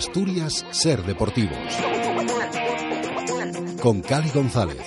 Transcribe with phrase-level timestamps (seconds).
[0.00, 1.58] Asturias Ser Deportivos.
[3.82, 4.80] Con Cali González.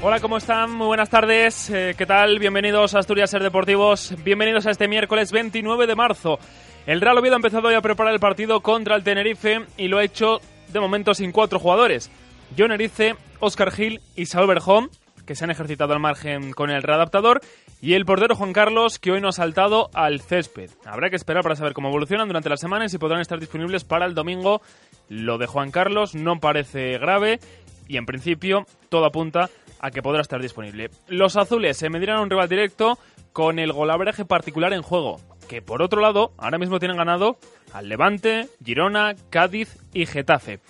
[0.00, 0.70] Hola, ¿cómo están?
[0.70, 1.70] Muy buenas tardes.
[1.70, 2.38] Eh, ¿Qué tal?
[2.38, 4.14] Bienvenidos a Asturias Ser Deportivos.
[4.22, 6.38] Bienvenidos a este miércoles 29 de marzo.
[6.86, 9.98] El Real Oviedo ha empezado hoy a preparar el partido contra el Tenerife y lo
[9.98, 12.12] ha hecho de momento sin cuatro jugadores.
[12.56, 14.88] John Erice, Oscar Gil y Saúl Berjón,
[15.26, 17.40] que se han ejercitado al margen con el readaptador,
[17.80, 20.70] y el portero Juan Carlos, que hoy no ha saltado al césped.
[20.84, 23.84] Habrá que esperar para saber cómo evolucionan durante la semana y si podrán estar disponibles
[23.84, 24.62] para el domingo.
[25.08, 27.40] Lo de Juan Carlos no parece grave
[27.88, 29.50] y en principio todo apunta
[29.80, 30.90] a que podrá estar disponible.
[31.08, 32.98] Los azules se medirán a un rival directo
[33.32, 37.36] con el golabraje particular en juego, que por otro lado ahora mismo tienen ganado
[37.72, 40.60] al Levante, Girona, Cádiz y Getafe.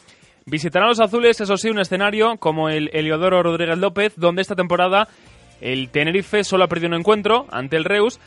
[0.47, 5.09] Visitarán los azules, eso sí, un escenario como el Eliodoro Rodríguez López, donde esta temporada
[5.61, 8.21] el Tenerife solo ha perdido un encuentro ante el Reus.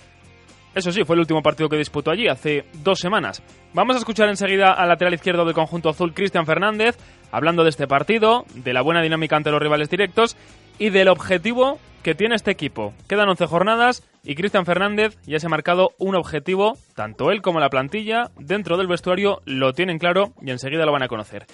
[0.74, 3.44] Eso sí, fue el último partido que disputó allí, hace dos semanas.
[3.74, 6.98] Vamos a escuchar enseguida al lateral izquierdo del conjunto azul, Cristian Fernández,
[7.32, 10.36] hablando de este partido, de la buena dinámica ante los rivales directos
[10.80, 12.94] y del objetivo que tiene este equipo.
[13.08, 17.60] Quedan 11 jornadas y Cristian Fernández ya se ha marcado un objetivo, tanto él como
[17.60, 21.46] la plantilla, dentro del vestuario lo tienen claro y enseguida lo van a conocer.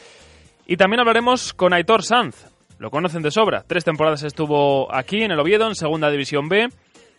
[0.66, 2.46] Y también hablaremos con Aitor Sanz.
[2.80, 3.64] Lo conocen de sobra.
[3.68, 6.70] Tres temporadas estuvo aquí en el Oviedo, en Segunda División B,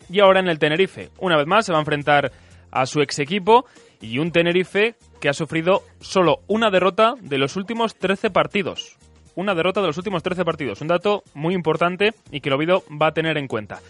[0.08, 1.10] y ahora en el Tenerife.
[1.18, 2.32] Una vez más se va a enfrentar
[2.70, 3.66] a su ex equipo
[4.00, 8.96] y un Tenerife que ha sufrido solo una derrota de los últimos 13 partidos.
[9.36, 10.80] Una derrota de los últimos 13 partidos.
[10.80, 13.80] Un dato muy importante y que el Oviedo va a tener en cuenta.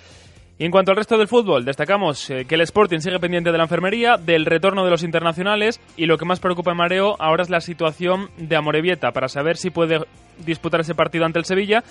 [0.58, 3.58] Y en cuanto al resto del fútbol, destacamos eh, que el Sporting sigue pendiente de
[3.58, 7.42] la enfermería, del retorno de los internacionales y lo que más preocupa en Mareo ahora
[7.42, 10.00] es la situación de Amorebieta para saber si puede
[10.46, 11.82] disputar ese partido ante el Sevilla,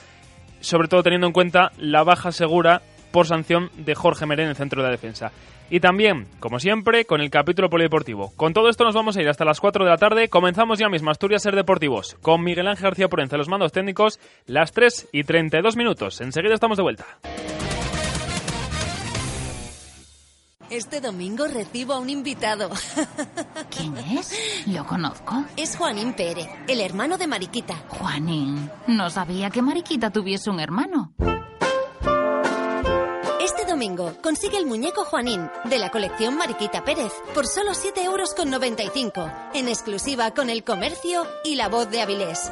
[0.62, 2.82] sobre todo teniendo en cuenta la baja segura
[3.12, 5.32] por sanción de Jorge Merén en el centro de defensa.
[5.70, 8.32] Y también, como siempre, con el capítulo polideportivo.
[8.36, 10.30] Con todo esto nos vamos a ir hasta las 4 de la tarde.
[10.30, 14.72] Comenzamos ya mismo Asturias Ser Deportivos con Miguel Ángel García Porenza, los mandos técnicos, las
[14.72, 16.22] 3 y 32 minutos.
[16.22, 17.06] Enseguida estamos de vuelta.
[20.70, 22.70] Este domingo recibo a un invitado.
[23.70, 24.34] ¿Quién es?
[24.66, 25.44] ¿Lo conozco?
[25.56, 27.76] Es Juanín Pérez, el hermano de Mariquita.
[27.90, 31.14] Juanín, no sabía que Mariquita tuviese un hermano.
[33.42, 39.32] Este domingo consigue el muñeco Juanín de la colección Mariquita Pérez por solo 7,95 euros,
[39.54, 42.52] en exclusiva con el comercio y la voz de Avilés.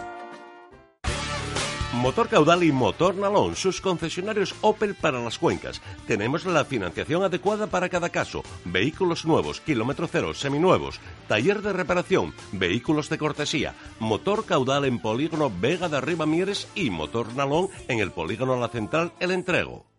[1.94, 5.82] Motor Caudal y Motor Nalón, sus concesionarios Opel para las cuencas.
[6.08, 8.44] Tenemos la financiación adecuada para cada caso.
[8.64, 11.02] Vehículos nuevos, kilómetro cero, seminuevos.
[11.28, 13.76] Taller de reparación, vehículos de cortesía.
[14.00, 18.70] Motor Caudal en Polígono Vega de Arriba Mieres y Motor Nalón en el Polígono La
[18.70, 19.91] Central El Entrego.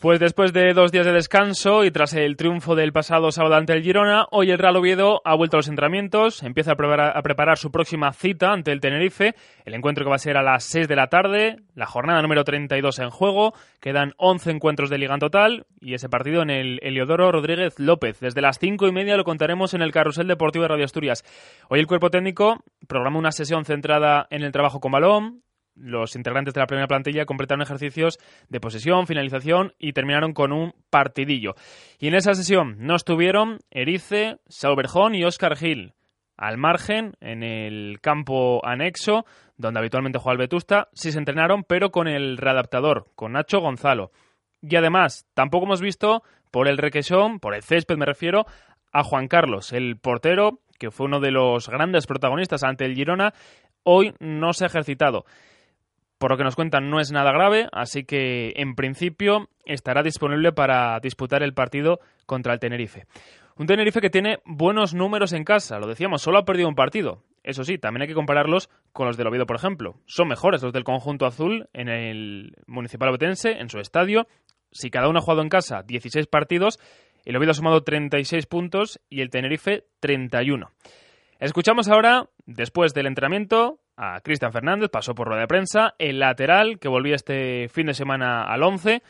[0.00, 3.74] Pues después de dos días de descanso y tras el triunfo del pasado sábado ante
[3.74, 7.20] el Girona, hoy el Real Oviedo ha vuelto a los entrenamientos, empieza a preparar, a
[7.20, 9.34] preparar, su próxima cita ante el Tenerife,
[9.66, 12.44] el encuentro que va a ser a las 6 de la tarde, la jornada número
[12.44, 16.78] 32 en juego, quedan 11 encuentros de liga en total y ese partido en el
[16.80, 18.20] Eliodoro Rodríguez López.
[18.20, 21.24] Desde las 5 y media lo contaremos en el Carrusel Deportivo de Radio Asturias.
[21.68, 25.42] Hoy el cuerpo técnico programa una sesión centrada en el trabajo con balón,
[25.80, 28.18] los integrantes de la primera plantilla completaron ejercicios
[28.48, 31.54] de posesión, finalización y terminaron con un partidillo.
[31.98, 35.94] Y en esa sesión no estuvieron Erice, Sauberjón y Oscar Gil.
[36.36, 39.26] Al margen, en el campo anexo,
[39.56, 44.10] donde habitualmente juega el Vetusta, sí se entrenaron, pero con el readaptador, con Nacho Gonzalo.
[44.62, 48.46] Y además, tampoco hemos visto por el requesón, por el césped me refiero,
[48.92, 53.34] a Juan Carlos, el portero, que fue uno de los grandes protagonistas ante el Girona,
[53.82, 55.24] hoy no se ha ejercitado.
[56.20, 60.52] Por lo que nos cuentan no es nada grave, así que en principio estará disponible
[60.52, 63.06] para disputar el partido contra el Tenerife.
[63.56, 67.22] Un Tenerife que tiene buenos números en casa, lo decíamos, solo ha perdido un partido.
[67.42, 69.94] Eso sí, también hay que compararlos con los del Oviedo, por ejemplo.
[70.04, 74.26] Son mejores los del conjunto azul en el Municipal Obetense, en su estadio.
[74.72, 76.78] Si cada uno ha jugado en casa 16 partidos,
[77.24, 80.70] el Oviedo ha sumado 36 puntos y el Tenerife 31.
[81.40, 86.78] Escuchamos ahora, después del entrenamiento, a Cristian Fernández, pasó por rueda de prensa, el lateral
[86.78, 89.02] que volvía este fin de semana al 11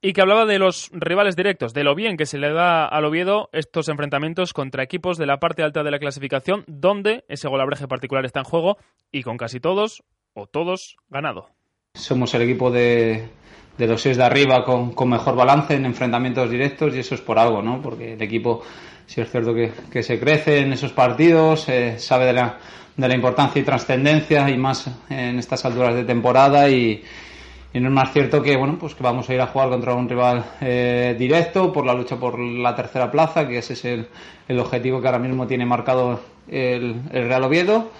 [0.00, 3.04] y que hablaba de los rivales directos, de lo bien que se le da al
[3.04, 7.86] Oviedo estos enfrentamientos contra equipos de la parte alta de la clasificación, donde ese golabreje
[7.86, 8.78] particular está en juego
[9.12, 11.50] y con casi todos o todos ganado.
[11.92, 13.28] Somos el equipo de,
[13.76, 17.38] los seis de arriba con, con, mejor balance en enfrentamientos directos y eso es por
[17.38, 17.82] algo, ¿no?
[17.82, 18.62] Porque el equipo,
[19.08, 22.58] si es cierto que, que se crece en esos partidos, eh, sabe de la,
[22.94, 27.02] de la importancia y trascendencia y más en estas alturas de temporada y,
[27.72, 29.94] y no es más cierto que bueno pues que vamos a ir a jugar contra
[29.94, 34.08] un rival eh, directo por la lucha por la tercera plaza que ese es el,
[34.46, 37.90] el objetivo que ahora mismo tiene marcado el, el, Real Oviedo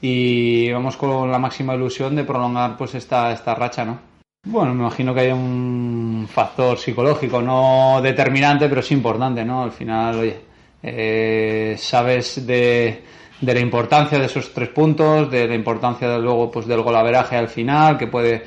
[0.00, 4.00] y vamos con la máxima ilusión de prolongar pues esta, esta racha no
[4.44, 9.72] bueno me imagino que hay un factor psicológico no determinante pero sí importante no al
[9.72, 10.47] final oye
[10.82, 13.02] eh, sabes de
[13.40, 17.48] la importancia de esos tres puntos, de la importancia de luego pues del golaveraje al
[17.48, 18.44] final, que puede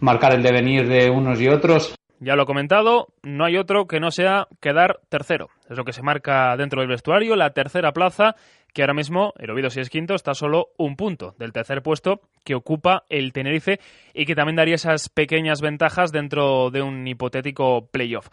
[0.00, 1.94] marcar el devenir de unos y otros.
[2.20, 5.48] Ya lo he comentado, no hay otro que no sea quedar tercero.
[5.68, 8.34] Es lo que se marca dentro del vestuario, la tercera plaza,
[8.72, 12.20] que ahora mismo el Oviedo si es quinto está solo un punto del tercer puesto
[12.44, 13.78] que ocupa el Tenerife
[14.14, 18.28] y que también daría esas pequeñas ventajas dentro de un hipotético playoff.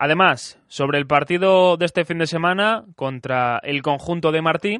[0.00, 4.78] Además, sobre el partido de este fin de semana contra el conjunto de Martí,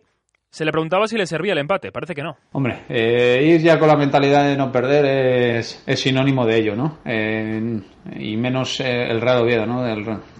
[0.48, 2.36] se le preguntaba si le servía el empate, parece que no.
[2.52, 6.76] Hombre, eh, ir ya con la mentalidad de no perder es, es sinónimo de ello,
[6.76, 6.98] ¿no?
[7.04, 7.80] Eh,
[8.16, 9.82] y menos eh, el Real Oviedo, ¿no?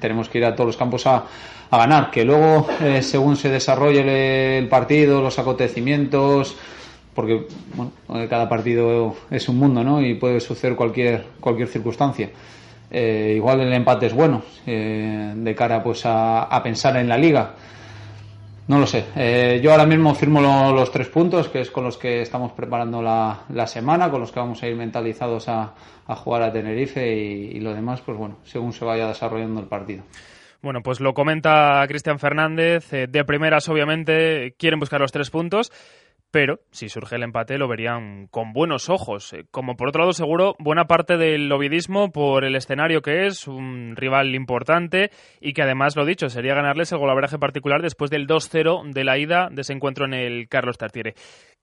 [0.01, 1.25] Tenemos que ir a todos los campos a,
[1.71, 6.57] a ganar, que luego, eh, según se desarrolle el, el, partido, los acontecimientos,
[7.15, 7.93] porque bueno,
[8.31, 10.01] cada partido es un mundo, ¿no?
[10.01, 12.31] Y puede suceder cualquier, cualquier circunstancia.
[12.91, 17.55] Igual el empate es bueno, de cara pues a, pensar en la liga.
[18.69, 19.07] No lo sé.
[19.17, 22.53] Eh, yo ahora mismo firmo lo, los tres puntos, que es con los que estamos
[22.53, 25.73] preparando la, la semana, con los que vamos a ir mentalizados a,
[26.07, 29.67] a jugar a Tenerife y, y, lo demás, pues bueno, según se vaya desarrollando el
[29.67, 30.05] partido.
[30.61, 32.93] Bueno, pues lo comenta Cristian Fernández.
[32.93, 35.73] Eh, de primeras, obviamente, quieren buscar los tres puntos
[36.31, 39.33] pero si surge el empate lo verían con buenos ojos.
[39.33, 43.47] Eh, como por otro lado, seguro, buena parte del ovidismo por el escenario que es,
[43.47, 45.11] un rival importante
[45.41, 49.19] y que además, lo dicho, sería ganarles el golaveraje particular después del 2-0 de la
[49.19, 51.15] ida de ese encuentro en el Carlos Tartiere.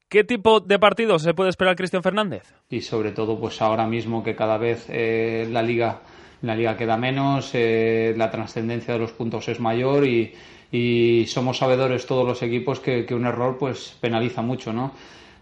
[0.10, 2.54] ¿Qué tipo de partido se puede esperar Cristian Fernández?
[2.70, 6.02] Y sobre todo, pues ahora mismo que cada vez eh, la liga
[6.46, 10.34] la liga queda menos, eh, la trascendencia de los puntos es mayor y,
[10.75, 14.92] y somos sabedores todos los equipos que, que, un error pues penaliza mucho, ¿no?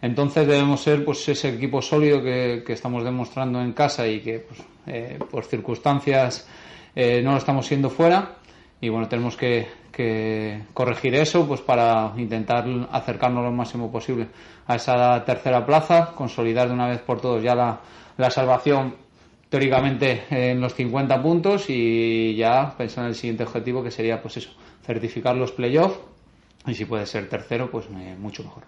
[0.02, 4.40] Entonces debemos ser pues ese equipo sólido que, que estamos demostrando en casa y que
[4.40, 6.48] pues, eh, por circunstancias
[6.96, 8.36] eh, no lo estamos siendo fuera
[8.82, 14.28] y bueno tenemos que, que, corregir eso pues para intentar acercarnos lo máximo posible
[14.68, 17.80] a esa tercera plaza, consolidar de una vez por todos ya la,
[18.18, 18.96] la salvación
[19.50, 24.38] teóricamente en los 50 puntos y ya pensar en el siguiente objetivo que sería pues
[24.38, 24.50] eso,
[24.84, 26.00] certificar los playoffs
[26.68, 28.64] y si puede ser tercero pues eh, mucho mejor.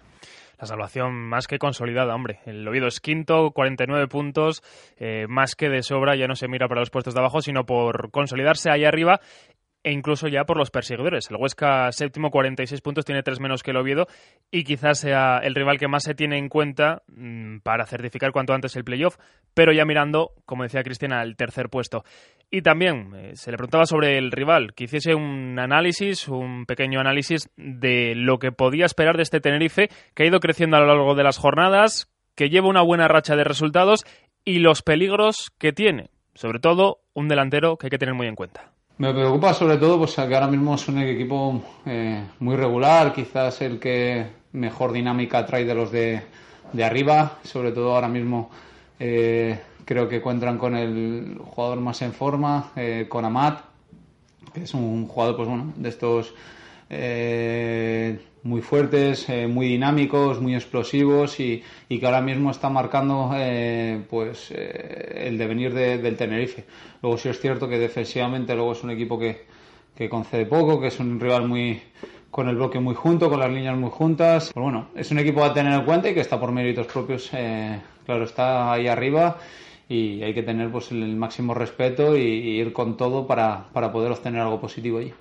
[0.59, 2.39] La salvación más que consolidada, hombre.
[2.45, 4.63] El Oviedo es quinto, 49 puntos,
[4.97, 7.65] eh, más que de sobra, ya no se mira para los puestos de abajo, sino
[7.65, 9.19] por consolidarse ahí arriba
[9.85, 11.29] e incluso ya por los perseguidores.
[11.29, 14.07] El Huesca séptimo, 46 puntos, tiene tres menos que el Oviedo
[14.49, 18.53] y quizás sea el rival que más se tiene en cuenta mmm, para certificar cuanto
[18.53, 19.17] antes el playoff,
[19.53, 22.03] pero ya mirando, como decía Cristina, al tercer puesto.
[22.49, 26.99] Y también eh, se le preguntaba sobre el rival, que hiciese un análisis, un pequeño
[26.99, 30.87] análisis de lo que podía esperar de este Tenerife, que ha ido creciendo a lo
[30.87, 34.03] largo de las jornadas, que lleva una buena racha de resultados
[34.43, 36.09] y los peligros que tiene.
[36.33, 38.74] Sobre todo, un delantero que hay que tener muy en cuenta.
[38.97, 43.61] Me preocupa sobre todo pues, que ahora mismo es un equipo eh, muy regular, quizás
[43.61, 46.23] el que mejor dinámica trae de los de,
[46.81, 48.49] arriba, sobre todo ahora mismo
[48.97, 53.65] eh, creo que cuentan con el jugador más en forma, eh, con Amat,
[54.53, 56.33] que es un jugador pues bueno de estos
[56.89, 64.03] eh, muy fuertes, eh, muy dinámicos, muy explosivos y, que ahora mismo está marcando eh,
[64.09, 66.65] pues el devenir de, del Tenerife.
[67.01, 69.45] Luego sí es cierto que defensivamente luego es un equipo que,
[70.09, 71.81] concede poco, que es un rival muy
[72.29, 74.51] con el bloque muy junto, con las líneas muy juntas.
[74.53, 77.29] Pero bueno, es un equipo a tener en cuenta y que está por méritos propios,
[78.05, 79.37] claro, está ahí arriba
[79.87, 83.91] y hay que tener pues el máximo respeto y, y ir con todo para, para
[83.91, 85.13] poder obtener algo positivo allí.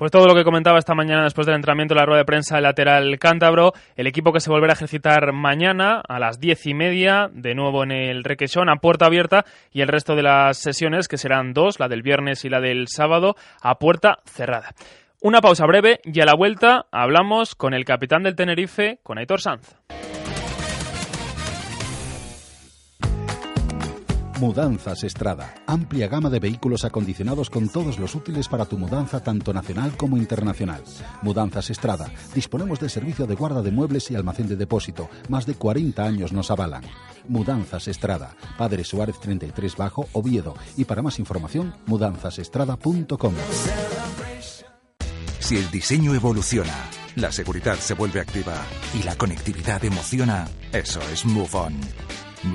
[0.00, 2.54] Pues todo lo que comentaba esta mañana después del entrenamiento de la rueda de prensa
[2.54, 6.72] del lateral cántabro, el equipo que se volverá a ejercitar mañana a las diez y
[6.72, 11.06] media, de nuevo en el Requesón, a puerta abierta, y el resto de las sesiones,
[11.06, 14.70] que serán dos, la del viernes y la del sábado, a puerta cerrada.
[15.20, 19.42] Una pausa breve y a la vuelta hablamos con el capitán del Tenerife, con Aitor
[19.42, 19.76] Sanz.
[24.40, 25.54] Mudanzas Estrada.
[25.66, 30.16] Amplia gama de vehículos acondicionados con todos los útiles para tu mudanza tanto nacional como
[30.16, 30.82] internacional.
[31.20, 32.10] Mudanzas Estrada.
[32.34, 35.10] Disponemos de servicio de guarda de muebles y almacén de depósito.
[35.28, 36.84] Más de 40 años nos avalan.
[37.28, 38.34] Mudanzas Estrada.
[38.56, 40.54] Padre Suárez 33 Bajo, Oviedo.
[40.78, 43.34] Y para más información, mudanzasestrada.com.
[45.38, 48.54] Si el diseño evoluciona, la seguridad se vuelve activa
[48.98, 51.74] y la conectividad emociona, eso es Move On.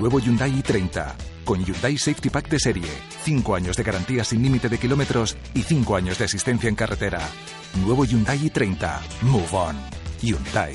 [0.00, 2.88] Nuevo Hyundai i30 con Hyundai Safety Pack de serie,
[3.22, 7.20] 5 años de garantía sin límite de kilómetros y 5 años de asistencia en carretera.
[7.80, 9.00] Nuevo Hyundai i30.
[9.22, 9.76] Move on.
[10.20, 10.74] Hyundai.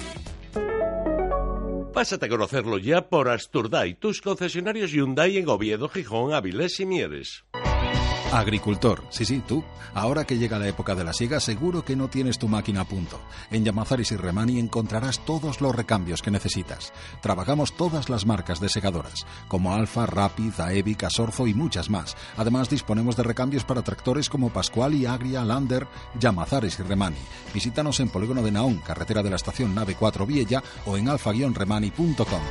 [1.93, 7.43] Pásate a conocerlo ya por Asturday, tus concesionarios Hyundai en Oviedo, Gijón, Avilés y Mieres.
[8.31, 9.61] Agricultor, sí, sí, tú.
[9.93, 12.85] Ahora que llega la época de la siega, seguro que no tienes tu máquina a
[12.85, 13.19] punto.
[13.51, 16.93] En Yamazaris y Remani encontrarás todos los recambios que necesitas.
[17.21, 22.15] Trabajamos todas las marcas de segadoras, como Alfa, Rapid, Aevi, Casorzo y muchas más.
[22.38, 27.17] Además, disponemos de recambios para tractores como Pascual y Agria, Lander, Yamazares y Remani.
[27.53, 32.41] Visítanos en Polígono de Naón, carretera de la estación Nave 4 Viella o en alfa-remani.com.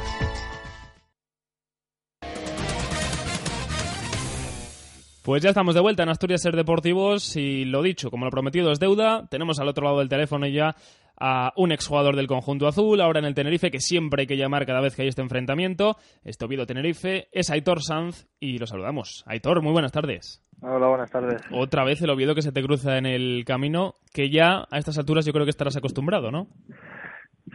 [5.24, 8.72] Pues ya estamos de vuelta en Asturias Ser Deportivos y lo dicho, como lo prometido
[8.72, 10.74] es deuda, tenemos al otro lado del teléfono ya
[11.20, 14.64] a un exjugador del conjunto azul, ahora en el Tenerife, que siempre hay que llamar
[14.64, 15.96] cada vez que hay este enfrentamiento.
[16.24, 19.22] Este Oviedo Tenerife es Aitor Sanz y lo saludamos.
[19.26, 20.42] Aitor, muy buenas tardes.
[20.62, 21.42] Hola, buenas tardes.
[21.52, 24.96] Otra vez el Oviedo que se te cruza en el camino, que ya a estas
[24.96, 26.46] alturas yo creo que estarás acostumbrado, ¿no?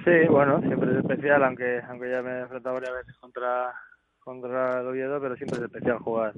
[0.04, 3.74] Sí, bueno, siempre es especial, aunque aunque ya me he enfrentado varias veces contra
[4.26, 6.34] contra el Oviedo, pero siempre es especial jugar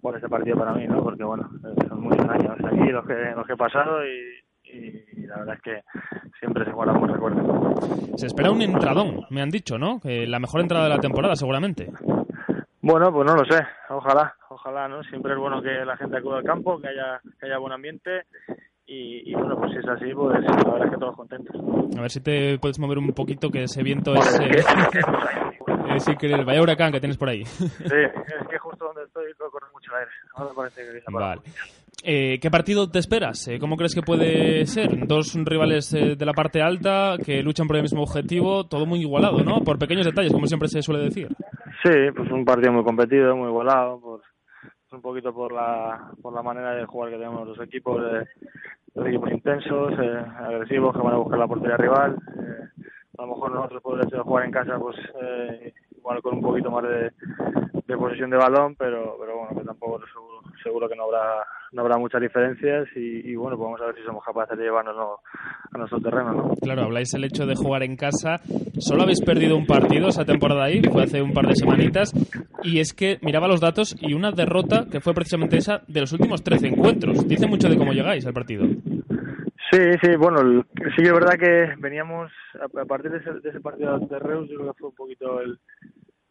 [0.00, 1.04] por ese partido para mí, ¿no?
[1.04, 1.48] Porque, bueno,
[1.88, 5.62] son muchos años aquí los que, los que he pasado y, y la verdad es
[5.62, 5.82] que
[6.40, 7.74] siempre se guarda buen recuerdo.
[8.16, 10.00] Se espera un entradón, me han dicho, ¿no?
[10.00, 11.92] Que la mejor entrada de la temporada, seguramente.
[12.80, 15.02] Bueno, pues no lo sé, ojalá, ojalá, ¿no?
[15.04, 18.24] Siempre es bueno que la gente acude al campo, que haya, que haya buen ambiente
[18.86, 21.56] y, y, bueno, pues si es así, pues la verdad es que todos contentos.
[21.98, 24.40] A ver si te puedes mover un poquito, que ese viento es...
[24.40, 24.64] Eh,
[25.98, 27.44] decir, que el vaya huracán que tienes por ahí.
[27.44, 30.10] Sí, es que justo donde estoy corre mucho aire.
[30.34, 31.42] Ahora parece que vale.
[32.08, 33.48] Eh, ¿Qué partido te esperas?
[33.48, 35.06] Eh, ¿Cómo crees que puede ser?
[35.06, 39.00] Dos rivales eh, de la parte alta que luchan por el mismo objetivo, todo muy
[39.00, 39.64] igualado, ¿no?
[39.64, 41.28] Por pequeños detalles, como siempre se suele decir.
[41.82, 44.20] Sí, pues un partido muy competido, muy igualado, por,
[44.92, 48.00] un poquito por la, por la manera de jugar que tenemos los equipos,
[48.94, 49.92] los equipos intensos,
[50.38, 52.16] agresivos, que van a buscar la portería rival.
[53.18, 54.96] a lo mejor nosotros por el hecho de jugar en casa, pues
[56.06, 57.10] igual con un poquito más de,
[57.86, 61.82] de posesión de balón, pero, pero bueno, que tampoco seguro, seguro que no habrá no
[61.82, 64.94] habrá muchas diferencias y, y bueno, pues vamos a ver si somos capaces de llevarnos
[65.72, 66.32] a nuestro terreno.
[66.32, 66.54] ¿no?
[66.62, 68.40] Claro, habláis el hecho de jugar en casa.
[68.78, 72.12] Solo habéis perdido un partido esa temporada ahí, fue hace un par de semanitas,
[72.62, 76.12] y es que miraba los datos y una derrota que fue precisamente esa de los
[76.12, 77.26] últimos 13 encuentros.
[77.26, 78.64] Dice mucho de cómo llegáis al partido.
[79.72, 80.62] Sí, sí, bueno,
[80.96, 84.48] sí que es verdad que veníamos, a partir de ese, de ese partido de Reus,
[84.48, 85.58] yo creo que fue un poquito el,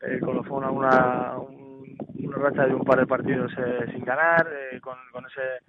[0.08, 4.80] el colofón a una, una racha de un par de partidos eh, sin ganar, eh,
[4.82, 5.64] con, con ese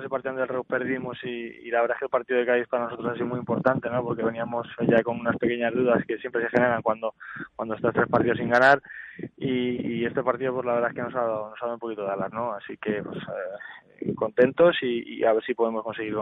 [0.00, 2.68] ese partido del Reus perdimos y, y, la verdad es que el partido de Cádiz
[2.68, 4.02] para nosotros ha sido muy importante, ¿no?
[4.02, 7.14] Porque veníamos ya con unas pequeñas dudas que siempre se generan cuando
[7.56, 8.80] cuando estás tres partidos sin ganar
[9.36, 11.74] y, y este partido pues la verdad es que nos ha dado, nos ha dado
[11.74, 12.52] un poquito de alas, ¿no?
[12.54, 16.14] Así que pues, eh, contentos y, y, a ver si podemos conseguir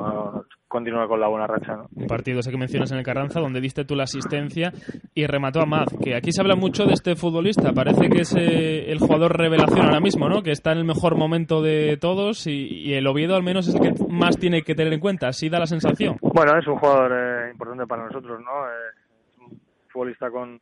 [0.68, 1.76] continuar con la buena racha.
[1.76, 1.88] ¿no?
[1.94, 4.72] Un partido ese que mencionas en el Carranza donde diste tú la asistencia
[5.14, 8.34] y remató a Maz, que aquí se habla mucho de este futbolista, parece que es
[8.36, 10.42] eh, el jugador revelación ahora mismo, ¿no?
[10.42, 13.74] Que está en el mejor momento de todos y, y, el Oviedo al menos es
[13.74, 16.16] el que más tiene que tener en cuenta, así da la sensación.
[16.20, 18.68] Bueno, es un jugador eh, importante para nosotros, ¿no?
[18.68, 20.60] es un futbolista con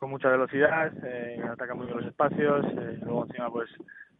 [0.00, 3.68] con mucha velocidad, eh, ataca muy bien los espacios, eh, luego encima pues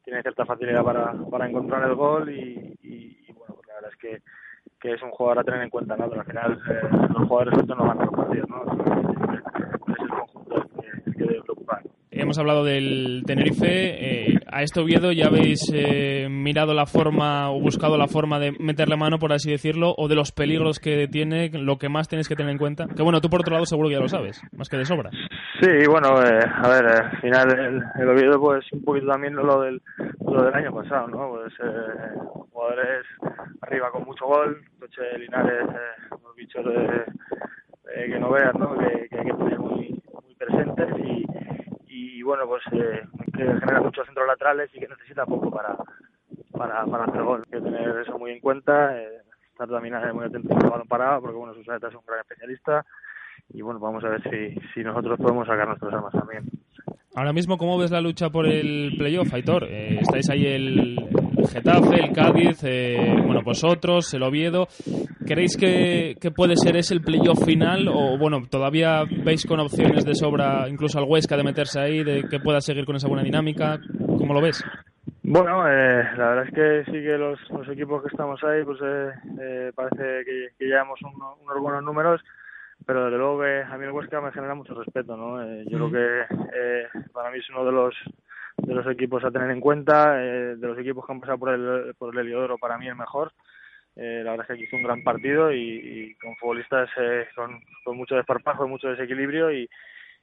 [0.05, 2.77] tiene cierta facilidad para, para encontrar el gol y,
[3.33, 4.23] bueno, pues la verdad es que,
[4.79, 6.05] que es un jugador a tener en cuenta, ¿no?
[6.05, 8.63] Al final eh, los jugadores estos no ganan los partidos, ¿no?
[9.95, 10.69] Es el conjunto
[11.07, 11.83] el que debe preocupar.
[12.21, 13.67] Hemos hablado del Tenerife.
[13.67, 18.53] Eh, a este Oviedo ya habéis eh, mirado la forma o buscado la forma de
[18.59, 22.29] meterle mano, por así decirlo, o de los peligros que tiene, lo que más tenéis
[22.29, 22.87] que tener en cuenta.
[22.95, 25.11] Que bueno, tú por otro lado seguro que ya lo sabes, más que de sobra.
[25.61, 29.63] Sí, bueno, eh, a ver, al final el, el, Oviedo pues un poquito también lo
[29.63, 29.81] del,
[30.27, 31.31] lo del año pasado, ¿no?
[31.31, 32.19] Pues eh,
[32.51, 33.07] jugadores
[33.63, 38.77] arriba con mucho gol, Toche Linares, eh, unos bichos de, que no veas, ¿no?
[38.79, 40.01] Que, que hay que tener muy
[40.39, 41.30] presentes y
[42.21, 43.01] y bueno, pues eh,
[43.35, 45.75] que genera muchos centros laterales y que necesita poco para,
[46.53, 47.43] para, para hacer gol.
[47.47, 49.23] Hay que tener eso muy en cuenta, eh,
[49.53, 52.85] estar también muy atento al balón parado, porque bueno, Susana es un gran especialista
[53.55, 56.45] y bueno, vamos a ver si, si nosotros podemos sacar nuestras armas también.
[57.15, 59.65] Ahora mismo, ¿cómo ves la lucha por el playoff, Aitor?
[59.65, 60.97] Eh, estáis ahí el,
[61.49, 64.69] Getafe, el Cádiz, eh, bueno, vosotros, el Oviedo.
[65.27, 70.15] ¿Creéis que, puede ser ese el playoff final o, bueno, todavía veis con opciones de
[70.15, 73.79] sobra incluso al Huesca de meterse ahí, de que pueda seguir con esa buena dinámica?
[74.19, 74.65] ¿Cómo lo ves?
[75.23, 78.79] Bueno, eh, la verdad es que sí que los, equipos que estamos ahí, pues
[79.75, 82.21] parece que, que llevamos unos buenos números
[82.87, 85.43] pero desde luego que a mí el Huesca me genera mucho respeto, ¿no?
[85.43, 87.95] Eh, yo creo que eh, para mí es uno de los
[88.71, 91.51] de los equipos a tener en cuenta, eh, de los equipos que han pasado por
[91.51, 93.33] el, por el Heliodoro, para mí el mejor.
[93.97, 96.89] la verdad es que aquí hizo un gran partido y, con futbolistas
[97.35, 99.69] con, con, mucho desparpajo y mucho desequilibrio y,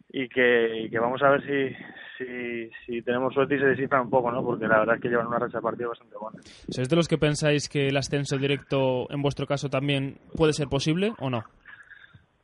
[0.09, 1.75] y que, vamos a ver si,
[2.17, 4.41] si, si, tenemos suerte y se descifra un poco, ¿no?
[4.43, 6.39] Porque la verdad es que llevan una racha de partido bastante buena.
[6.69, 10.67] ¿Sois de los que pensáis que el ascenso directo en vuestro caso también puede ser
[10.67, 11.43] posible o no?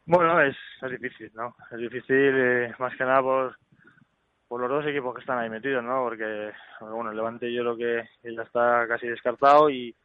[0.05, 1.55] Bueno, es, es difícil, ¿no?
[1.71, 3.55] Es difícil eh, más que nada por,
[4.53, 6.03] por los dos equipos que están ahí metidos, ¿no?
[6.03, 9.95] Porque, bueno, el Levante yo creo que ya está casi descartado y,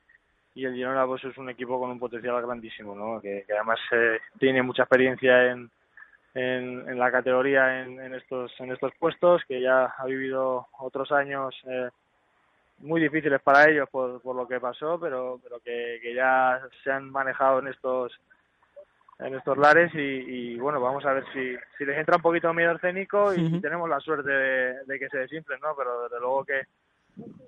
[0.54, 3.20] el Girona pues es un equipo con un potencial grandísimo, ¿no?
[3.20, 5.70] Que, además eh, tiene mucha experiencia en,
[6.32, 11.54] en, la categoría en, en, estos en estos puestos, que ya ha vivido otros años
[11.66, 11.90] eh,
[12.78, 17.10] muy difíciles para ellos por, por lo que pasó, pero pero que ya se han
[17.10, 18.18] manejado en estos
[19.18, 22.72] en estos lares y, bueno, vamos a ver si, si les entra un poquito miedo
[22.72, 25.74] escénico y, tenemos la suerte de, que se desinflen, ¿no?
[25.76, 26.62] Pero desde luego que,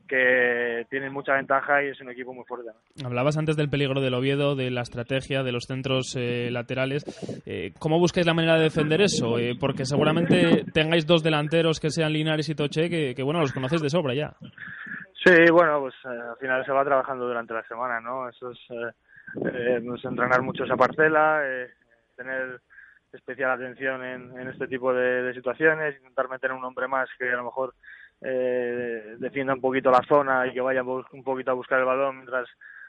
[0.08, 2.70] que tienen mucha ventaja y es un equipo muy fuerte.
[3.04, 7.04] Hablabas antes del peligro del Oviedo, de la estrategia, de los centros eh, laterales.
[7.46, 9.38] Eh, ¿Cómo buscáis la manera de defender eso?
[9.38, 13.52] Eh, porque seguramente tengáis dos delanteros que sean Linares y Toche, que, que bueno, los
[13.52, 14.34] conocéis de sobra ya.
[15.24, 18.28] Sí, bueno, pues al final se va trabajando durante la semana, ¿no?
[18.28, 18.58] Eso es
[19.44, 21.70] eh, pues entrenar mucho esa parcela, eh,
[22.16, 22.60] tener
[23.12, 27.36] especial atención en, en este tipo de, situaciones, intentar meter un hombre más que a
[27.36, 27.74] lo mejor
[28.20, 32.16] eh, defienda un poquito la zona y que vaya un poquito a buscar el balón
[32.16, 32.48] mientras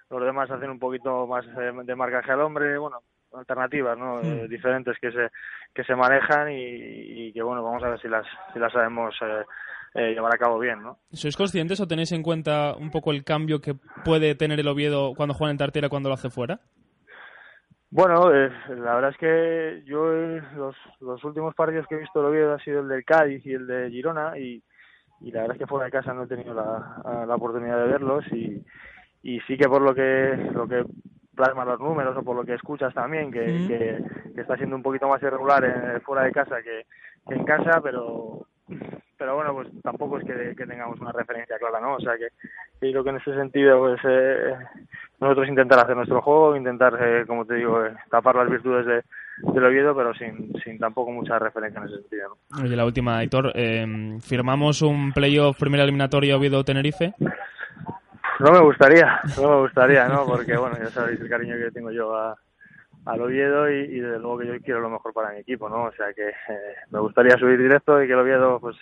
[0.10, 3.00] los demás hacen un poquito más eh, de marcaje al hombre, bueno,
[3.34, 4.22] alternativas, ¿no?
[4.22, 5.30] Eh, diferentes que se
[5.74, 9.16] que se manejan y, y, que bueno, vamos a ver si las si las sabemos
[9.22, 9.46] eh,
[9.94, 11.00] eh, llevar a cabo bien, ¿no?
[11.12, 13.76] ¿Sois conscientes o tenéis en cuenta un poco el cambio que
[14.06, 16.62] puede tener el Oviedo cuando juega en Tartiera cuando lo hace fuera?
[17.90, 22.22] Bueno, eh, la verdad es que yo eh, los, los últimos partidos que he visto
[22.22, 24.64] el Oviedo ha sido el del Cádiz y el de Girona y,
[25.20, 27.92] y la verdad es que fuera de casa no he tenido la, la oportunidad de
[27.92, 28.64] verlos y,
[29.24, 30.86] y sí que por lo que lo que
[31.36, 35.08] plasma los números o por lo que escuchas también que, que, está siendo un poquito
[35.08, 36.86] más irregular en, fuera de casa que,
[37.28, 38.48] que en casa pero
[39.22, 41.96] pero bueno, pues tampoco es que, tengamos una referencia clara, ¿no?
[41.96, 42.30] O sea que,
[42.80, 44.56] creo que en ese sentido, pues eh,
[45.20, 49.04] nosotros intentar hacer nuestro juego, intentar, eh, como te digo, eh, tapar las virtudes de,
[49.54, 52.30] del Oviedo, pero sin, sin tampoco mucha referencia en ese sentido.
[52.30, 52.64] ¿no?
[52.64, 53.54] Oye, la última, Aitor,
[54.22, 57.14] ¿firmamos un playoff primera eliminatoria Oviedo-Tenerife?
[58.40, 60.26] No me gustaría, no me gustaría, ¿no?
[60.26, 62.36] Porque, bueno, ya sabéis el cariño que tengo yo a,
[63.06, 65.86] al Oviedo y, y, desde luego que yo quiero lo mejor para mi equipo, ¿no?
[65.86, 68.76] O sea que eh, me gustaría subir directo y que el Oviedo pues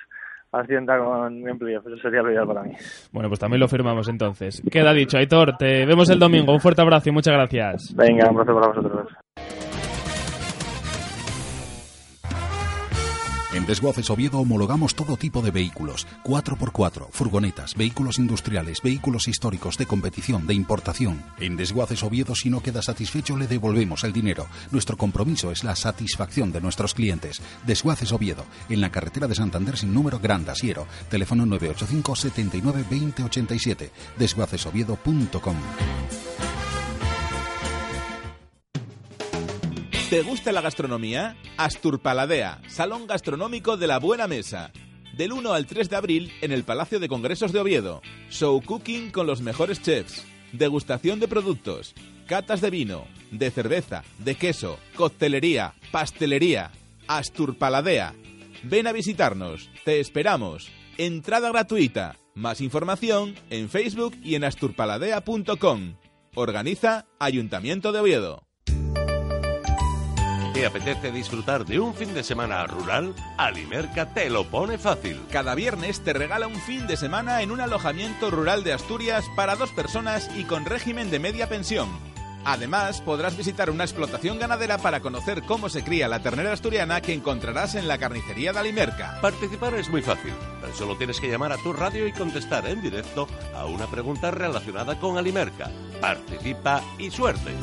[0.52, 2.72] ascienda con empleo, eso sería lo ideal para mí.
[3.12, 4.62] Bueno, pues también lo firmamos entonces.
[4.72, 7.96] Queda dicho, Aitor, te vemos el domingo, un fuerte abrazo y muchas gracias.
[7.96, 9.08] Venga, un abrazo para vosotros.
[13.70, 20.48] Desguaces Oviedo homologamos todo tipo de vehículos, 4x4, furgonetas, vehículos industriales, vehículos históricos, de competición,
[20.48, 21.24] de importación.
[21.40, 24.48] En Desguaces Oviedo, si no queda satisfecho, le devolvemos el dinero.
[24.72, 27.44] Nuestro compromiso es la satisfacción de nuestros clientes.
[27.68, 33.24] Desguaces Oviedo, en la carretera de Santander sin número Gran Asiero, teléfono 985 79 20
[33.24, 35.58] 87, desguacesoviedo.com.
[40.10, 41.38] ¿Te gusta la gastronomía?
[41.58, 44.72] Asturpaladea, Salón Gastronómico de la Buena Mesa.
[45.16, 48.02] Del 1 al 3 de abril en el Palacio de Congresos de Oviedo.
[48.32, 50.26] Show cooking con los mejores chefs.
[50.52, 51.94] Degustación de productos.
[52.26, 56.72] Catas de vino, de cerveza, de queso, coctelería, pastelería.
[57.08, 58.16] Asturpaladea.
[58.64, 59.70] Ven a visitarnos.
[59.86, 60.72] Te esperamos.
[60.98, 62.16] Entrada gratuita.
[62.34, 65.98] Más información en Facebook y en asturpaladea.com.
[66.34, 68.49] Organiza Ayuntamiento de Oviedo.
[70.60, 73.16] ¿Te apetece disfrutar de un fin de semana rural?
[73.38, 75.22] Alimerca te lo pone fácil.
[75.32, 79.56] Cada viernes te regala un fin de semana en un alojamiento rural de Asturias para
[79.56, 81.88] dos personas y con régimen de media pensión.
[82.44, 87.14] Además, podrás visitar una explotación ganadera para conocer cómo se cría la ternera asturiana que
[87.14, 89.18] encontrarás en la carnicería de Alimerca.
[89.22, 90.34] Participar es muy fácil.
[90.60, 94.30] Tan solo tienes que llamar a tu radio y contestar en directo a una pregunta
[94.30, 95.72] relacionada con Alimerca.
[96.02, 97.56] Participa y suerte.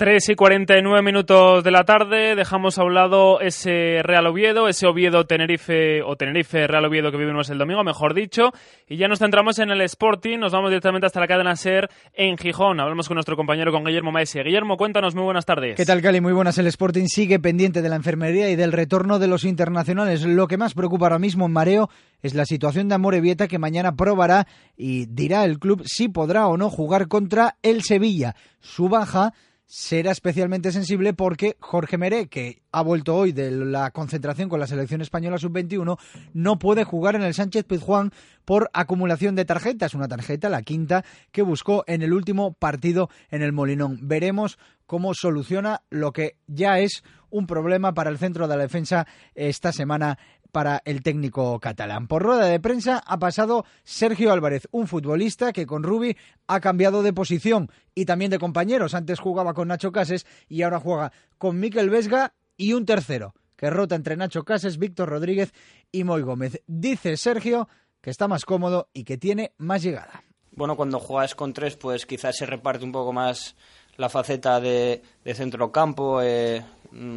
[0.00, 4.86] 3 y 49 minutos de la tarde, dejamos a un lado ese Real Oviedo, ese
[4.86, 8.50] Oviedo Tenerife o Tenerife Real Oviedo que vivimos el domingo, mejor dicho,
[8.88, 12.38] y ya nos centramos en el Sporting, nos vamos directamente hasta la cadena SER en
[12.38, 12.80] Gijón.
[12.80, 14.42] Hablamos con nuestro compañero, con Guillermo Maese.
[14.42, 15.76] Guillermo, cuéntanos, muy buenas tardes.
[15.76, 16.22] ¿Qué tal, Cali?
[16.22, 16.56] Muy buenas.
[16.56, 20.24] El Sporting sigue pendiente de la enfermería y del retorno de los internacionales.
[20.24, 21.90] Lo que más preocupa ahora mismo en Mareo
[22.22, 24.46] es la situación de Amorebieta que mañana probará
[24.78, 28.34] y dirá el club si podrá o no jugar contra el Sevilla.
[28.60, 29.34] Su baja
[29.70, 34.66] será especialmente sensible porque Jorge Meré, que ha vuelto hoy de la concentración con la
[34.66, 35.96] selección española sub-21,
[36.34, 38.10] no puede jugar en el Sánchez Pizjuán
[38.44, 39.94] por acumulación de tarjetas.
[39.94, 44.00] Una tarjeta, la quinta, que buscó en el último partido en el Molinón.
[44.02, 49.06] Veremos cómo soluciona lo que ya es un problema para el centro de la defensa
[49.36, 50.18] esta semana
[50.50, 52.06] para el técnico catalán.
[52.06, 57.02] Por rueda de prensa ha pasado Sergio Álvarez, un futbolista que con Rubi ha cambiado
[57.02, 58.94] de posición y también de compañeros.
[58.94, 63.70] Antes jugaba con Nacho Cases y ahora juega con Miquel Vesga y un tercero que
[63.70, 65.52] rota entre Nacho Cases, Víctor Rodríguez
[65.92, 66.62] y Moy Gómez.
[66.66, 67.68] Dice Sergio
[68.00, 70.24] que está más cómodo y que tiene más llegada.
[70.52, 73.56] Bueno, cuando juegas con tres, pues quizás se reparte un poco más
[73.96, 75.02] la faceta de,
[75.34, 76.64] centrocampo, eh,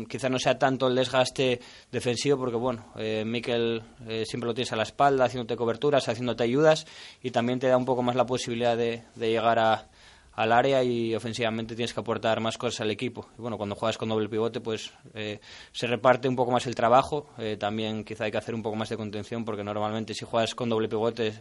[0.08, 1.60] quizá no sea tanto el desgaste
[1.92, 6.44] defensivo porque bueno eh, Miquel eh, siempre lo tienes a la espalda haciéndote coberturas haciéndote
[6.44, 6.86] ayudas
[7.22, 9.88] y también te da un poco más la posibilidad de, llegar a,
[10.34, 13.28] al área y ofensivamente tienes que aportar más cosas al equipo.
[13.38, 15.40] Y bueno cuando juegas con doble pivote pues eh,
[15.72, 18.76] se reparte un poco más el trabajo eh, también quizá hay que hacer un poco
[18.76, 21.34] más de contención porque normalmente si juegas con doble pivote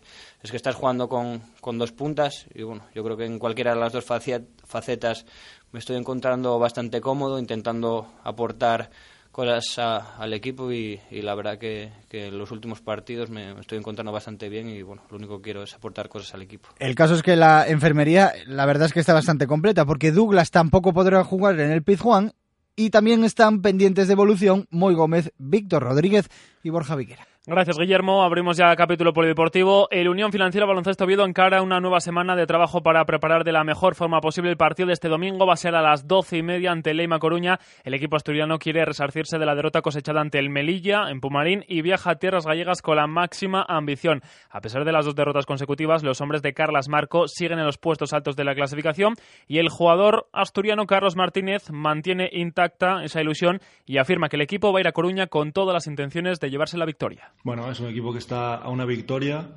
[0.43, 3.75] es que estás jugando con, con dos puntas y bueno yo creo que en cualquiera
[3.75, 5.27] de las dos facetas
[5.73, 8.91] me estoy encontrando bastante cómodo, intentando aportar
[9.33, 9.79] cosas
[10.19, 14.69] al equipo y, la verdad que, en los últimos partidos me, estoy encontrando bastante bien
[14.69, 16.69] y bueno, lo único que quiero es aportar cosas al equipo.
[16.79, 20.51] El caso es que la enfermería, la verdad es que está bastante completa porque Douglas
[20.51, 22.33] tampoco podrá jugar en el Pizjuán
[22.77, 26.29] y también están pendientes de evolución Moy Gómez, Víctor Rodríguez
[26.63, 27.27] y Borja Viquera.
[27.45, 28.23] Gracias, Guillermo.
[28.23, 29.89] Abrimos ya el capítulo polideportivo.
[29.91, 33.65] El Unión Financiera Baloncesto Oviedo encara una nueva semana de trabajo para preparar de la
[33.65, 35.45] mejor forma posible el partido de este domingo.
[35.45, 37.59] Va a ser a las doce y media ante Leima Coruña.
[37.83, 41.83] El equipo asturiano quiere resarcirse de la derrota cosechada ante el Melilla en Pumarín y
[41.83, 44.23] viaja a tierras gallegas con la máxima ambición.
[44.49, 47.77] A pesar de las dos derrotas consecutivas, los hombres de Carlas Marco siguen en los
[47.77, 49.15] puestos altos de la clasificación
[49.49, 54.73] y el jugador asturiano Carlos Martínez mantiene intacta esa ilusión y afirma que el equipo
[54.73, 57.32] va a ir a Coruña con todas las intenciones de llevarse la victoria.
[57.45, 59.49] Bueno, es un equipo que está a una victoria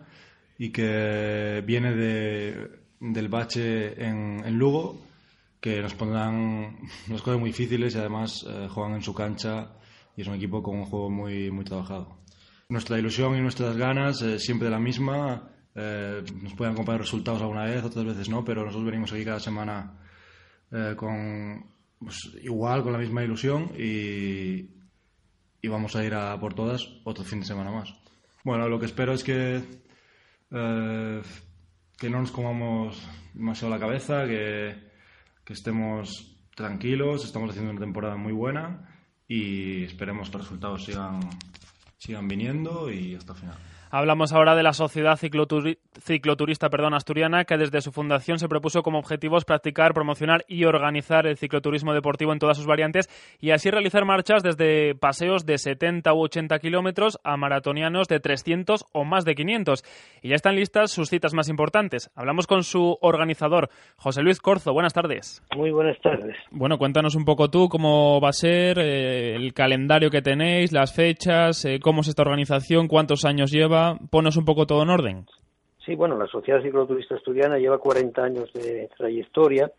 [0.58, 5.02] y que viene de, del bache en, Lugo,
[5.60, 9.74] que nos pondrán unas cosas muy difíciles y además eh, juegan en su cancha
[10.16, 12.18] y es un equipo con un juego muy, muy trabajado.
[12.70, 15.52] Nuestra ilusión y nuestras ganas eh, siempre la misma.
[15.76, 19.40] Eh, nos pueden acompañar resultados alguna vez, otras veces no, pero nosotros venimos aquí cada
[19.40, 20.00] semana
[20.98, 21.66] con
[22.00, 24.75] pues, igual, con la misma ilusión y,
[25.66, 27.92] y vamos a ir a por todas otro fin de semana más.
[28.44, 29.64] Bueno, lo que espero es que,
[30.52, 31.22] eh,
[31.98, 33.02] que no nos comamos
[33.34, 34.76] demasiado la cabeza, que,
[35.44, 38.96] que estemos tranquilos, estamos haciendo una temporada muy buena
[39.28, 41.20] y esperemos que los resultados sigan,
[41.98, 43.58] sigan viniendo y hasta el final.
[43.90, 45.18] Hablamos ahora de la Sociedad
[46.02, 51.28] Cicloturista perdón, Asturiana, que desde su fundación se propuso como objetivos practicar, promocionar y organizar
[51.28, 56.14] el cicloturismo deportivo en todas sus variantes y así realizar marchas desde paseos de 70
[56.14, 59.84] u 80 kilómetros a maratonianos de 300 o más de 500.
[60.22, 62.12] Y ya están listas sus citas más importantes.
[62.16, 64.74] Hablamos con su organizador, José Luis Corzo.
[64.74, 65.44] Buenas tardes.
[65.56, 66.36] Muy buenas tardes.
[66.52, 70.94] Bueno, cuéntanos un poco tú cómo va a ser eh, el calendario que tenéis, las
[70.94, 75.26] fechas, eh, cómo es esta organización, cuántos años lleva ponos un poco todo en orden.
[75.86, 79.72] Sí, bueno, la Sociedad Cicloturista Estudiana lleva 40 años de trayectoria,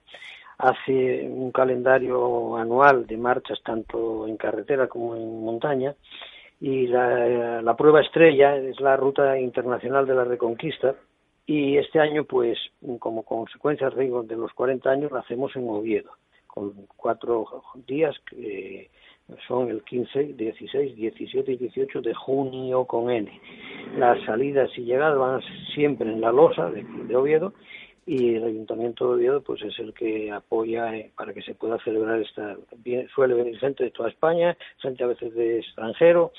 [0.59, 5.95] hace un calendario anual de marchas tanto en carretera como en montaña
[6.61, 10.95] y la, la prueba estrella es la Ruta Internacional de la Reconquista
[11.47, 12.59] y este año, pues,
[12.99, 16.11] como consecuencia de los 40 años, la hacemos en Oviedo,
[16.47, 18.91] con cuatro días que
[19.49, 23.31] son el 15, 16, 17 y 18 de junio con N.
[23.97, 25.41] Las salidas y llegadas van
[25.75, 27.53] siempre en la losa de, Oviedo
[28.07, 31.79] y el Ayuntamiento de Oviedo pues es el que apoya eh, para que se pueda
[31.83, 32.57] celebrar esta
[33.13, 36.33] suele venir gente de toda España gente a veces de extranjero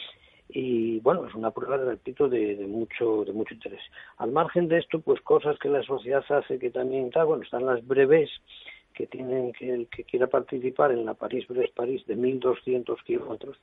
[0.47, 3.81] y bueno es una prueba repito de, de mucho de mucho interés
[4.17, 7.65] al margen de esto pues cosas que la sociedad hace que también está bueno están
[7.65, 8.29] las breves
[8.97, 13.55] que tienen que el que quiera participar en la París-Brest-París de 1.200 kilómetros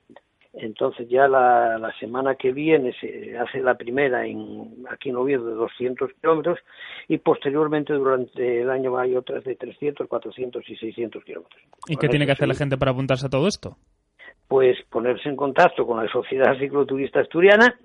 [0.53, 5.47] Entonces ya la, la semana que viene se hace la primera en, aquí en Oviedo
[5.47, 6.61] de 200 kilómetros
[7.09, 11.61] y posteriormente durante el año hay otras de 300, 400 y 600 kilómetros.
[11.88, 13.77] ¿Y qué tiene que hacer la gente para apuntarse a todo esto?
[14.47, 17.77] Pues ponerse en contacto con la Sociedad Cicloturista Asturiana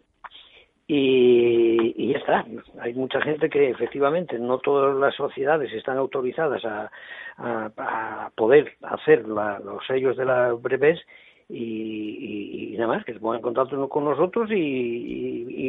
[0.91, 2.45] y, y, ya está.
[2.81, 6.91] Hay mucha gente que efectivamente no todas las sociedades están autorizadas a,
[7.37, 10.99] a, a poder hacer la, los sellos de la breves
[11.47, 14.55] y, y, nada más, que se pongan en contacto con nosotros y,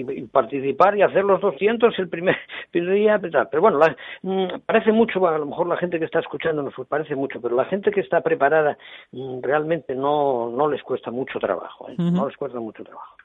[0.00, 2.37] y, participar y hacer los 200 el primer,
[2.70, 3.18] primer día.
[3.18, 6.88] Pero bueno, la, mm, parece mucho, a lo mejor la gente que está escuchándonos pues
[6.88, 8.78] parece mucho, pero la gente que está preparada
[9.12, 11.94] mm, realmente no, no les cuesta mucho trabajo, ¿eh?
[11.98, 13.16] no les cuesta mucho trabajo.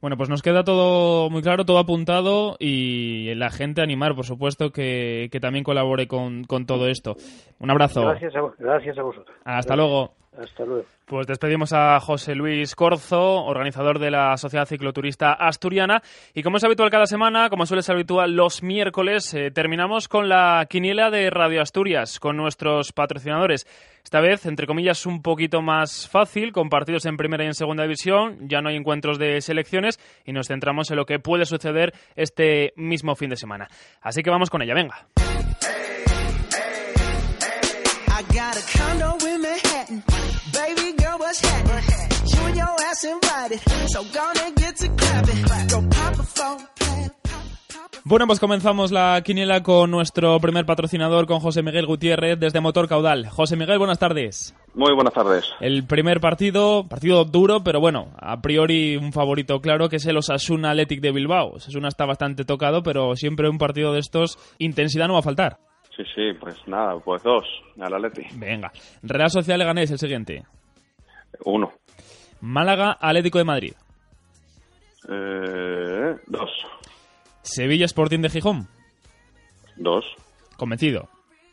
[0.00, 4.70] Bueno, pues nos queda todo muy claro, todo apuntado y la gente animar, por supuesto,
[4.70, 7.16] que, que también colabore con, con, todo esto.
[7.58, 8.00] Un abrazo.
[8.00, 9.36] Gracias a, gracias a vosotros.
[9.44, 10.14] Hasta luego.
[10.36, 10.86] Hasta luego.
[11.06, 16.02] Pues despedimos a José Luis Corzo, organizador de la Sociedad Cicloturista Asturiana.
[16.34, 20.28] Y como es habitual cada semana, como suele ser habitual los miércoles, eh, terminamos con
[20.28, 23.66] la quiniela de Radio Asturias, con nuestros patrocinadores.
[24.04, 27.82] Esta vez, entre comillas, un poquito más fácil, con partidos en primera y en segunda
[27.82, 28.48] división.
[28.48, 32.72] Ya no hay encuentros de selecciones y nos centramos en lo que puede suceder este
[32.76, 33.68] mismo fin de semana.
[34.00, 35.08] Así que vamos con ella, venga.
[48.04, 52.88] Bueno, pues comenzamos la quiniela con nuestro primer patrocinador, con José Miguel Gutiérrez, desde Motor
[52.88, 53.26] Caudal.
[53.28, 54.54] José Miguel, buenas tardes.
[54.74, 55.50] Muy buenas tardes.
[55.60, 60.18] El primer partido, partido duro, pero bueno, a priori un favorito claro, que es el
[60.18, 61.52] Osasuna Athletic de Bilbao.
[61.54, 65.56] Osasuna está bastante tocado, pero siempre un partido de estos, intensidad no va a faltar.
[65.96, 67.44] Sí, sí, pues nada, pues dos,
[67.80, 68.26] al Atleti.
[68.36, 68.70] Venga.
[69.02, 70.44] Real Social Leganés, el siguiente.
[71.46, 71.72] Uno.
[72.40, 73.72] Málaga Atlético de Madrid.
[75.08, 76.50] Eh, dos.
[77.42, 78.68] Sevilla Sporting de Gijón.
[79.76, 80.04] Dos.
[80.56, 81.08] Convencido.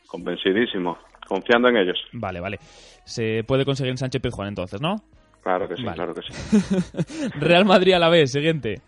[0.07, 0.97] Convencidísimo.
[1.27, 1.97] Confiando en ellos.
[2.13, 2.59] Vale, vale.
[3.05, 4.95] Se puede conseguir en Sánchez Pizjuán entonces, ¿no?
[5.43, 5.95] Claro que sí, Vale.
[5.95, 7.29] claro que sí.
[7.39, 8.81] Real Madrid a la vez, siguiente.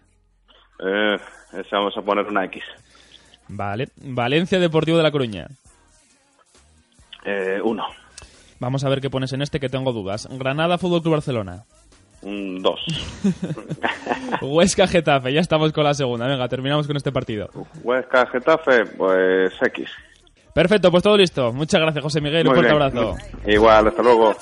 [0.85, 1.17] Eh,
[1.71, 2.63] vamos a poner una X.
[3.47, 3.87] Vale.
[3.97, 5.47] Valencia Deportivo de La Coruña.
[7.25, 7.85] Eh, uno.
[8.59, 10.27] Vamos a ver qué pones en este que tengo dudas.
[10.31, 11.63] Granada Fútbol Club Barcelona.
[12.21, 12.79] Un dos.
[14.41, 16.27] Huesca Getafe, ya estamos con la segunda.
[16.27, 17.49] Venga, terminamos con este partido.
[17.83, 19.89] Huesca, Getafe, pues X.
[20.53, 21.53] Perfecto, pues todo listo.
[21.53, 22.47] Muchas gracias, José Miguel.
[22.47, 22.97] Un Muy fuerte bien.
[22.97, 23.15] abrazo.
[23.47, 24.35] Igual, hasta luego.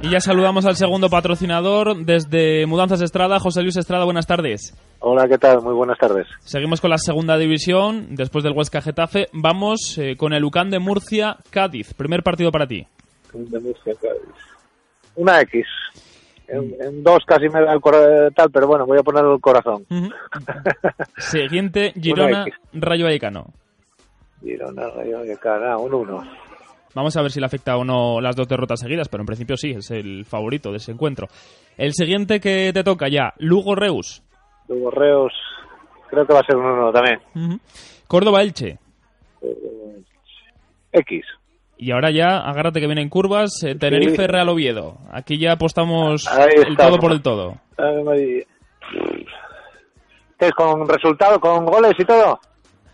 [0.00, 4.04] Y ya saludamos al segundo patrocinador desde Mudanzas Estrada, José Luis Estrada.
[4.04, 4.72] Buenas tardes.
[5.00, 5.60] Hola, ¿qué tal?
[5.60, 6.28] Muy buenas tardes.
[6.38, 9.26] Seguimos con la segunda división, después del Huesca Getafe.
[9.32, 11.94] Vamos eh, con el UCAN de Murcia, Cádiz.
[11.94, 12.86] Primer partido para ti.
[13.32, 14.34] De Murcia, Cádiz.
[15.16, 15.66] Una X.
[16.46, 19.84] En, en dos casi me da el tal, pero bueno, voy a poner el corazón.
[21.18, 22.44] Siguiente, Girona.
[22.72, 23.46] Rayo Vallecano.
[24.42, 26.47] Girona, Rayo Vallecano, un uno.
[26.98, 29.56] Vamos a ver si le afecta o no las dos derrotas seguidas, pero en principio
[29.56, 31.28] sí, es el favorito de ese encuentro.
[31.76, 34.20] El siguiente que te toca ya, Lugo Reus.
[34.66, 35.32] Luego Reos,
[36.10, 37.20] creo que va a ser un uno también.
[38.08, 38.80] Córdoba Elche.
[40.90, 41.24] X.
[41.76, 44.98] Y ahora ya, agárrate que vienen curvas, eh, Tenerife Real Oviedo.
[45.12, 46.28] Aquí ya apostamos
[46.66, 47.60] el todo por el todo.
[50.36, 52.40] ¿Qué es con resultado, con goles y todo?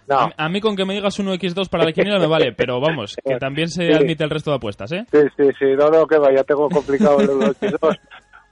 [0.09, 0.17] No.
[0.19, 3.17] A, a mí con que me digas 1x2 para la quiniela me vale, pero vamos,
[3.25, 3.93] que también se Sí.
[3.93, 5.05] admite el resto de apuestas, ¿eh?
[5.12, 7.97] Sí, sí, sí, no, no, que va, ya tengo complicado el 82.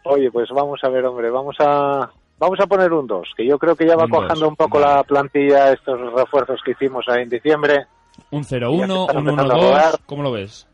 [0.05, 3.57] Oye, pues vamos a ver, hombre, vamos a vamos a poner un 2, que yo
[3.59, 7.05] creo que ya va Un dos, cojando un poco la plantilla, estos refuerzos que hicimos
[7.09, 7.87] ahí en diciembre.
[8.31, 9.93] Un Ya se 0-1, están un empezando a rodar.
[9.95, 10.67] 1-2, ¿cómo lo ves?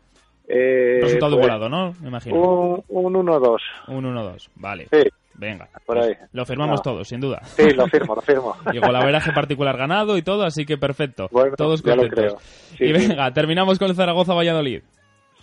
[0.47, 1.93] Eh, Resultado pues, igualado, ¿no?
[2.01, 2.35] Me imagino.
[2.35, 3.57] Un, un 1-2.
[3.89, 4.87] Un 1-2, vale.
[4.91, 5.03] Sí.
[5.39, 5.69] Venga.
[5.85, 6.13] Por pues ahí.
[6.33, 6.91] Lo firmamos No.
[6.91, 7.41] todos, sin duda.
[7.45, 8.55] Sí, lo firmo, lo firmo.
[8.73, 11.29] Y golaveraje particular ganado y todo, así que perfecto.
[11.31, 12.19] Bueno, Todos lo contentos.
[12.19, 12.37] creo.
[12.77, 13.07] Sí, y sí.
[13.07, 14.81] venga, terminamos con el Zaragoza-Valladolid.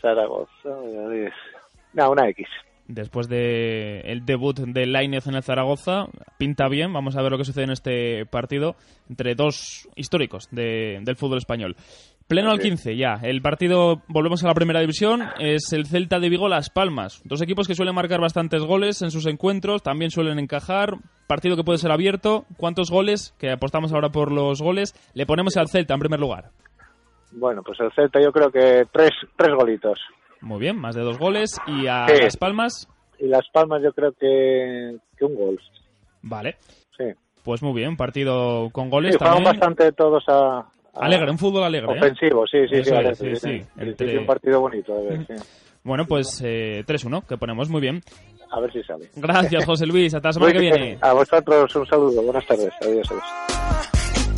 [0.01, 1.29] Zaragoza, Valladolid.
[1.95, 2.47] No, una X.
[2.89, 6.07] Después de el debut de Lainez en el Zaragoza,
[6.39, 6.93] pinta bien.
[6.93, 8.77] Vamos a ver lo que sucede en este partido
[9.09, 11.75] entre dos históricos de- del fútbol español.
[12.29, 12.71] Pleno al Sí.
[12.71, 13.21] 15 ya.
[13.23, 17.23] El partido, volvemos a la primera división, es el Celta de Vigo Las Palmas.
[17.25, 20.95] Dos equipos que suelen marcar bastantes goles en sus encuentros, también suelen encajar.
[21.29, 22.45] Partido que puede ser abierto.
[22.57, 23.33] ¿Cuántos goles?
[23.39, 24.95] Que apostamos ahora por los goles.
[25.15, 26.51] Le ponemos al Celta en primer lugar.
[27.33, 29.99] Bueno, pues el Celta yo creo que tres, tres golitos.
[30.41, 31.61] Muy bien, más de dos goles.
[31.67, 32.23] Y a Sí.
[32.23, 35.61] Las Palmas, Y Las Palmas yo creo que, que un gol.
[36.23, 36.57] vale.
[36.99, 37.05] Sí.
[37.45, 39.45] Pues muy bien, partido con goles Sí, también.
[39.45, 40.67] bastante todos a,
[41.01, 41.93] Alegre, un fútbol alegre.
[41.93, 41.99] ¿eh?
[41.99, 43.59] Ofensivo, sí, sí, Eso sí, alegre, sí, sí, sí.
[43.61, 43.67] sí.
[43.79, 45.35] Entre- Sí, Un partido bonito, a ver, sí.
[45.85, 48.01] Bueno, pues eh, 3-1, que ponemos muy bien.
[48.51, 49.09] A ver si sale.
[49.17, 50.15] Gracias, José Luis.
[50.15, 50.99] Hasta la semana que viene.
[51.01, 52.23] A vosotros un saludo.
[52.23, 52.71] Buenas tardes.
[52.81, 53.09] Adiós.
[53.11, 54.37] adiós.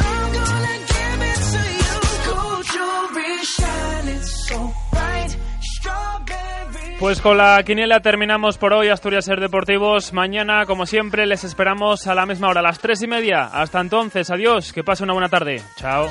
[6.99, 10.13] Pues con la quiniela terminamos por hoy, Asturias Ser Deportivos.
[10.13, 13.45] Mañana, como siempre, les esperamos a la misma hora, a las tres y media.
[13.45, 15.61] Hasta entonces, adiós, que pase una buena tarde.
[15.77, 16.09] Chao.